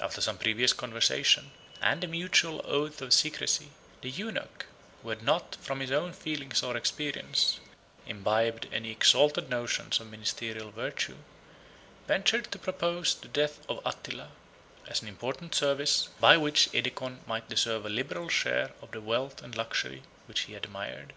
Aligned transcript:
After 0.00 0.22
some 0.22 0.38
previous 0.38 0.72
conversation, 0.72 1.50
and 1.82 2.02
a 2.02 2.06
mutual 2.06 2.62
oath 2.64 3.02
of 3.02 3.12
secrecy, 3.12 3.68
the 4.00 4.08
eunuch, 4.08 4.64
who 5.02 5.10
had 5.10 5.22
not, 5.22 5.54
from 5.60 5.80
his 5.80 5.90
own 5.92 6.14
feelings 6.14 6.62
or 6.62 6.78
experience, 6.78 7.60
imbibed 8.06 8.68
any 8.72 8.90
exalted 8.90 9.50
notions 9.50 10.00
of 10.00 10.10
ministerial 10.10 10.70
virtue, 10.70 11.16
ventured 12.06 12.50
to 12.52 12.58
propose 12.58 13.14
the 13.14 13.28
death 13.28 13.60
of 13.68 13.82
Attila, 13.84 14.30
as 14.86 15.02
an 15.02 15.08
important 15.08 15.54
service, 15.54 16.08
by 16.20 16.38
which 16.38 16.72
Edecon 16.72 17.18
might 17.26 17.50
deserve 17.50 17.84
a 17.84 17.90
liberal 17.90 18.30
share 18.30 18.72
of 18.80 18.92
the 18.92 19.00
wealth 19.02 19.42
and 19.42 19.54
luxury 19.54 20.04
which 20.26 20.44
he 20.48 20.54
admired. 20.54 21.12